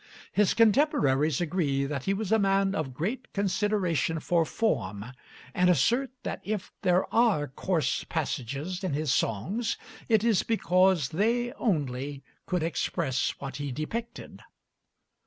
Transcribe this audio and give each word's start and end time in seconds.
His 0.31 0.55
contemporaries 0.55 1.39
agree 1.39 1.85
that 1.85 2.05
he 2.05 2.13
was 2.15 2.31
a 2.31 2.39
man 2.39 2.73
of 2.73 2.95
great 2.95 3.31
consideration 3.33 4.19
for 4.19 4.45
form, 4.45 5.05
and 5.53 5.69
assert 5.69 6.09
that 6.23 6.41
if 6.43 6.71
there 6.81 7.05
are 7.13 7.47
coarse 7.47 8.03
passages 8.05 8.83
in 8.83 8.93
his 8.93 9.13
songs 9.13 9.77
it 10.09 10.23
is 10.23 10.41
because 10.41 11.09
they 11.09 11.53
only 11.53 12.23
could 12.47 12.63
express 12.63 13.35
what 13.37 13.57
he 13.57 13.71
depicted. 13.71 14.41